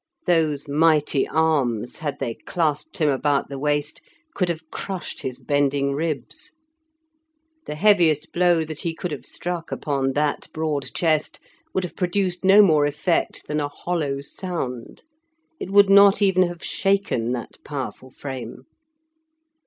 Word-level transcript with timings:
Those 0.25 0.67
mighty 0.67 1.27
arms, 1.27 1.97
had 1.99 2.17
they 2.17 2.33
clasped 2.33 2.97
him 2.97 3.09
about 3.09 3.49
the 3.49 3.59
waist, 3.59 4.01
could 4.33 4.49
have 4.49 4.67
crushed 4.71 5.21
his 5.21 5.39
bending 5.39 5.91
ribs. 5.93 6.53
The 7.67 7.75
heaviest 7.75 8.31
blow 8.33 8.65
that 8.65 8.79
he 8.79 8.95
could 8.95 9.11
have 9.11 9.27
struck 9.27 9.71
upon 9.71 10.13
that 10.13 10.47
broad 10.53 10.91
chest 10.95 11.39
would 11.75 11.83
have 11.83 11.95
produced 11.95 12.43
no 12.43 12.63
more 12.63 12.87
effect 12.87 13.47
than 13.47 13.59
a 13.59 13.67
hollow 13.67 14.21
sound; 14.21 15.03
it 15.59 15.69
would 15.69 15.91
not 15.91 16.19
even 16.19 16.47
have 16.47 16.63
shaken 16.63 17.31
that 17.33 17.63
powerful 17.63 18.09
frame. 18.09 18.63